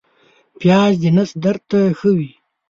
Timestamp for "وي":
2.17-2.31